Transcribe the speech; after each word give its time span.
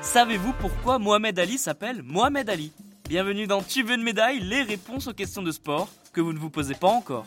Savez-vous 0.00 0.54
pourquoi 0.54 0.98
Mohamed 0.98 1.38
Ali 1.38 1.58
s'appelle 1.58 2.02
Mohamed 2.02 2.48
Ali? 2.48 2.72
Bienvenue 3.08 3.46
dans 3.46 3.60
Tu 3.62 3.82
veux 3.82 3.96
une 3.96 4.02
médaille, 4.02 4.40
les 4.40 4.62
réponses 4.62 5.08
aux 5.08 5.12
questions 5.12 5.42
de 5.42 5.52
sport 5.52 5.88
que 6.12 6.20
vous 6.20 6.32
ne 6.32 6.38
vous 6.38 6.48
posez 6.48 6.74
pas 6.74 6.88
encore. 6.88 7.26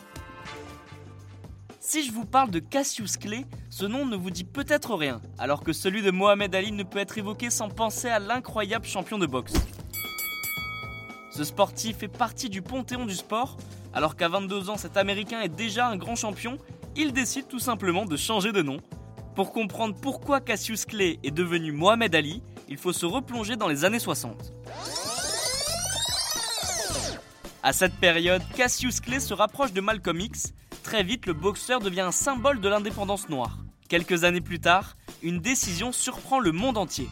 Si 1.78 2.04
je 2.04 2.12
vous 2.12 2.24
parle 2.24 2.50
de 2.50 2.58
Cassius 2.58 3.16
Clay, 3.16 3.46
ce 3.68 3.84
nom 3.84 4.06
ne 4.06 4.16
vous 4.16 4.30
dit 4.30 4.44
peut-être 4.44 4.94
rien, 4.94 5.20
alors 5.38 5.62
que 5.62 5.72
celui 5.72 6.02
de 6.02 6.10
Mohamed 6.10 6.54
Ali 6.54 6.72
ne 6.72 6.82
peut 6.82 6.98
être 6.98 7.16
évoqué 7.16 7.50
sans 7.50 7.68
penser 7.68 8.08
à 8.08 8.18
l'incroyable 8.18 8.86
champion 8.86 9.18
de 9.18 9.26
boxe. 9.26 9.54
Ce 11.30 11.44
sportif 11.44 11.98
fait 11.98 12.08
partie 12.08 12.48
du 12.48 12.60
panthéon 12.60 13.06
du 13.06 13.14
sport, 13.14 13.56
alors 13.94 14.16
qu'à 14.16 14.28
22 14.28 14.68
ans 14.68 14.76
cet 14.76 14.96
Américain 14.96 15.40
est 15.40 15.48
déjà 15.48 15.86
un 15.88 15.96
grand 15.96 16.16
champion, 16.16 16.58
il 16.96 17.12
décide 17.12 17.48
tout 17.48 17.58
simplement 17.58 18.04
de 18.04 18.16
changer 18.16 18.52
de 18.52 18.62
nom. 18.62 18.78
Pour 19.34 19.52
comprendre 19.52 19.94
pourquoi 20.00 20.40
Cassius 20.40 20.84
Clay 20.84 21.18
est 21.22 21.30
devenu 21.30 21.72
Mohamed 21.72 22.14
Ali, 22.14 22.42
il 22.68 22.76
faut 22.76 22.92
se 22.92 23.06
replonger 23.06 23.56
dans 23.56 23.68
les 23.68 23.84
années 23.84 23.98
60. 23.98 24.52
À 27.62 27.72
cette 27.72 27.94
période, 27.96 28.42
Cassius 28.56 29.00
Clay 29.00 29.20
se 29.20 29.34
rapproche 29.34 29.72
de 29.72 29.80
Malcolm 29.80 30.18
X. 30.18 30.54
Très 30.82 31.02
vite, 31.02 31.26
le 31.26 31.34
boxeur 31.34 31.80
devient 31.80 32.00
un 32.00 32.12
symbole 32.12 32.60
de 32.60 32.68
l'indépendance 32.68 33.28
noire. 33.28 33.58
Quelques 33.88 34.24
années 34.24 34.40
plus 34.40 34.60
tard, 34.60 34.96
une 35.22 35.40
décision 35.40 35.92
surprend 35.92 36.40
le 36.40 36.52
monde 36.52 36.78
entier. 36.78 37.08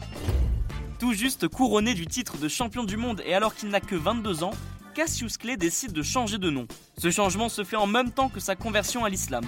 Tout 0.97 1.13
juste 1.13 1.47
couronné 1.47 1.93
du 1.93 2.07
titre 2.07 2.37
de 2.37 2.47
champion 2.47 2.83
du 2.83 2.97
monde 2.97 3.21
et 3.25 3.33
alors 3.33 3.53
qu'il 3.53 3.69
n'a 3.69 3.79
que 3.79 3.95
22 3.95 4.43
ans, 4.43 4.51
Cassius 4.99 5.37
Clay 5.37 5.55
décide 5.55 5.93
de 5.93 6.03
changer 6.03 6.37
de 6.37 6.49
nom. 6.49 6.67
Ce 6.97 7.09
changement 7.09 7.47
se 7.47 7.63
fait 7.63 7.77
en 7.77 7.87
même 7.87 8.11
temps 8.11 8.27
que 8.27 8.41
sa 8.41 8.57
conversion 8.57 9.05
à 9.05 9.09
l'islam. 9.09 9.45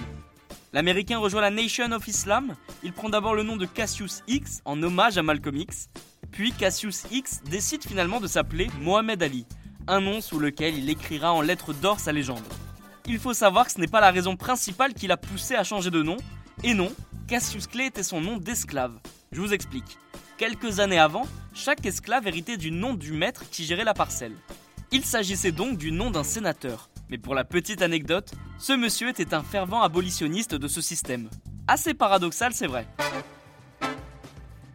L'Américain 0.72 1.18
rejoint 1.18 1.42
la 1.42 1.50
Nation 1.50 1.92
of 1.92 2.08
Islam. 2.08 2.56
Il 2.82 2.94
prend 2.94 3.10
d'abord 3.10 3.34
le 3.34 3.42
nom 3.42 3.58
de 3.58 3.66
Cassius 3.66 4.22
X 4.28 4.62
en 4.64 4.82
hommage 4.82 5.18
à 5.18 5.22
Malcolm 5.22 5.56
X. 5.56 5.90
Puis 6.30 6.52
Cassius 6.52 7.04
X 7.10 7.42
décide 7.50 7.84
finalement 7.84 8.18
de 8.18 8.28
s'appeler 8.28 8.70
Mohamed 8.80 9.22
Ali, 9.22 9.44
un 9.88 10.00
nom 10.00 10.22
sous 10.22 10.38
lequel 10.38 10.74
il 10.78 10.88
écrira 10.88 11.34
en 11.34 11.42
lettres 11.42 11.74
d'or 11.74 12.00
sa 12.00 12.12
légende. 12.12 12.40
Il 13.06 13.18
faut 13.18 13.34
savoir 13.34 13.66
que 13.66 13.72
ce 13.72 13.78
n'est 13.78 13.86
pas 13.86 14.00
la 14.00 14.10
raison 14.10 14.36
principale 14.36 14.94
qui 14.94 15.06
l'a 15.06 15.18
poussé 15.18 15.54
à 15.54 15.64
changer 15.64 15.90
de 15.90 16.02
nom. 16.02 16.16
Et 16.64 16.72
non, 16.72 16.90
Cassius 17.28 17.66
Clay 17.66 17.88
était 17.88 18.02
son 18.02 18.22
nom 18.22 18.38
d'esclave. 18.38 18.98
Je 19.32 19.40
vous 19.42 19.52
explique. 19.52 19.98
Quelques 20.38 20.80
années 20.80 20.98
avant, 20.98 21.26
chaque 21.52 21.84
esclave 21.84 22.26
héritait 22.26 22.56
du 22.56 22.70
nom 22.70 22.94
du 22.94 23.12
maître 23.12 23.44
qui 23.50 23.66
gérait 23.66 23.84
la 23.84 23.92
parcelle. 23.92 24.32
Il 24.94 25.06
s'agissait 25.06 25.52
donc 25.52 25.78
du 25.78 25.90
nom 25.90 26.10
d'un 26.10 26.22
sénateur. 26.22 26.90
Mais 27.08 27.16
pour 27.16 27.34
la 27.34 27.44
petite 27.44 27.80
anecdote, 27.80 28.32
ce 28.58 28.74
monsieur 28.74 29.08
était 29.08 29.32
un 29.32 29.42
fervent 29.42 29.80
abolitionniste 29.80 30.54
de 30.54 30.68
ce 30.68 30.82
système. 30.82 31.30
Assez 31.66 31.94
paradoxal, 31.94 32.52
c'est 32.52 32.66
vrai. 32.66 32.86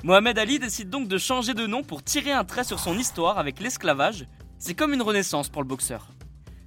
Mohamed 0.03 0.39
Ali 0.39 0.57
décide 0.57 0.89
donc 0.89 1.07
de 1.07 1.19
changer 1.19 1.53
de 1.53 1.67
nom 1.67 1.83
pour 1.83 2.01
tirer 2.01 2.31
un 2.31 2.43
trait 2.45 2.63
sur 2.63 2.79
son 2.79 2.97
histoire 2.97 3.37
avec 3.37 3.59
l'esclavage. 3.59 4.25
C'est 4.57 4.73
comme 4.73 4.91
une 4.91 5.03
renaissance 5.03 5.49
pour 5.49 5.61
le 5.61 5.67
boxeur. 5.67 6.07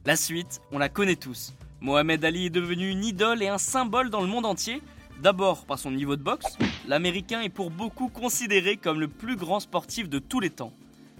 La 0.06 0.14
suite, 0.14 0.60
on 0.70 0.78
la 0.78 0.88
connaît 0.88 1.16
tous. 1.16 1.52
Mohamed 1.80 2.24
Ali 2.24 2.46
est 2.46 2.50
devenu 2.50 2.88
une 2.88 3.04
idole 3.04 3.42
et 3.42 3.48
un 3.48 3.58
symbole 3.58 4.10
dans 4.10 4.20
le 4.20 4.28
monde 4.28 4.46
entier. 4.46 4.80
D'abord 5.22 5.66
par 5.66 5.80
son 5.80 5.90
niveau 5.90 6.14
de 6.14 6.22
boxe, 6.22 6.56
l'Américain 6.86 7.40
est 7.40 7.48
pour 7.48 7.72
beaucoup 7.72 8.10
considéré 8.10 8.76
comme 8.76 9.00
le 9.00 9.08
plus 9.08 9.34
grand 9.34 9.58
sportif 9.58 10.08
de 10.08 10.20
tous 10.20 10.38
les 10.38 10.50
temps, 10.50 10.72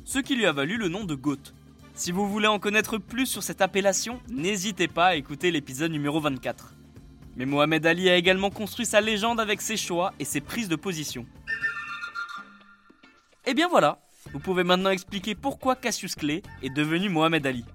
ce 0.05 0.21
qui 0.21 0.37
lui 0.37 0.47
a 0.47 0.53
valu 0.53 0.77
le 0.77 0.89
nom 0.89 1.03
de 1.03 1.17
GOAT. 1.17 1.55
Si 2.01 2.13
vous 2.13 2.27
voulez 2.27 2.47
en 2.47 2.59
connaître 2.59 2.97
plus 2.97 3.27
sur 3.27 3.43
cette 3.43 3.61
appellation, 3.61 4.23
n'hésitez 4.31 4.89
pas 4.89 5.09
à 5.09 5.17
écouter 5.17 5.51
l'épisode 5.51 5.93
numéro 5.93 6.19
24. 6.19 6.73
Mais 7.37 7.45
Mohamed 7.45 7.85
Ali 7.85 8.09
a 8.09 8.17
également 8.17 8.49
construit 8.49 8.87
sa 8.87 9.03
légende 9.03 9.39
avec 9.39 9.61
ses 9.61 9.77
choix 9.77 10.15
et 10.19 10.25
ses 10.25 10.41
prises 10.41 10.71
de 10.71 10.77
position. 10.77 11.27
Et 13.45 13.53
bien 13.53 13.69
voilà, 13.69 13.99
vous 14.33 14.39
pouvez 14.39 14.65
maintenant 14.65 14.89
expliquer 14.89 15.35
pourquoi 15.35 15.77
Cassius 15.77 16.15
Clay 16.15 16.43
est 16.63 16.73
devenu 16.73 17.11
Mohamed 17.11 17.47
Ali. 17.47 17.67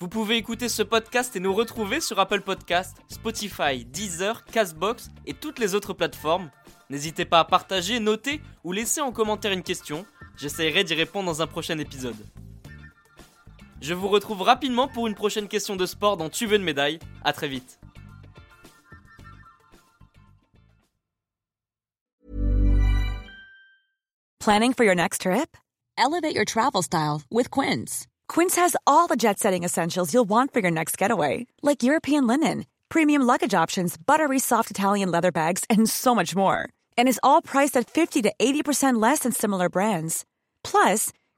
Vous 0.00 0.08
pouvez 0.08 0.36
écouter 0.36 0.68
ce 0.68 0.82
podcast 0.82 1.36
et 1.36 1.40
nous 1.40 1.54
retrouver 1.54 2.00
sur 2.00 2.18
Apple 2.18 2.40
Podcast, 2.40 2.96
Spotify, 3.06 3.84
Deezer, 3.84 4.44
Castbox 4.44 5.10
et 5.24 5.34
toutes 5.34 5.60
les 5.60 5.76
autres 5.76 5.92
plateformes. 5.92 6.50
N'hésitez 6.90 7.26
pas 7.26 7.38
à 7.38 7.44
partager, 7.44 8.00
noter 8.00 8.40
ou 8.64 8.72
laisser 8.72 9.00
en 9.00 9.12
commentaire 9.12 9.52
une 9.52 9.62
question. 9.62 10.04
J'essaierai 10.36 10.82
d'y 10.82 10.94
répondre 10.94 11.26
dans 11.26 11.42
un 11.42 11.46
prochain 11.46 11.78
épisode. 11.78 12.16
Je 13.80 13.94
vous 13.94 14.08
retrouve 14.08 14.42
rapidement 14.42 14.88
pour 14.88 15.06
une 15.06 15.14
prochaine 15.14 15.48
question 15.48 15.76
de 15.76 15.86
sport 15.86 16.16
dans 16.16 16.28
Tu 16.28 16.46
veux 16.46 16.56
une 16.56 16.64
médaille. 16.64 16.98
À 17.24 17.32
très 17.32 17.48
vite. 17.48 17.78
Planning 24.40 24.72
for 24.72 24.84
your 24.84 24.94
next 24.94 25.22
trip? 25.22 25.56
Elevate 25.98 26.34
your 26.34 26.44
travel 26.44 26.80
style 26.82 27.22
with 27.30 27.50
Quince. 27.50 28.06
Quince 28.28 28.56
has 28.56 28.76
all 28.86 29.06
the 29.06 29.16
jet 29.16 29.38
setting 29.38 29.64
essentials 29.64 30.14
you'll 30.14 30.28
want 30.28 30.52
for 30.52 30.60
your 30.60 30.70
next 30.70 30.96
getaway, 30.96 31.46
like 31.60 31.82
European 31.82 32.26
linen, 32.26 32.64
premium 32.88 33.22
luggage 33.22 33.52
options, 33.52 33.96
buttery 33.98 34.38
soft 34.38 34.70
Italian 34.70 35.10
leather 35.10 35.32
bags, 35.32 35.64
and 35.68 35.88
so 35.88 36.14
much 36.14 36.34
more. 36.36 36.68
And 36.96 37.08
is 37.08 37.20
all 37.22 37.42
priced 37.42 37.76
at 37.76 37.90
50 37.90 38.22
to 38.22 38.32
80% 38.40 39.02
less 39.02 39.20
than 39.20 39.32
similar 39.32 39.68
brands. 39.68 40.24
Plus, 40.64 41.12